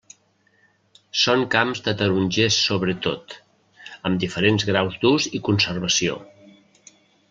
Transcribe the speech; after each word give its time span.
Són 1.23 1.43
camps 1.55 1.83
de 1.89 1.93
tarongers 1.99 2.59
sobretot, 2.69 3.37
amb 4.11 4.27
diferents 4.27 4.69
graus 4.73 5.01
d'ús 5.05 5.33
i 5.41 5.47
conservació. 5.51 6.23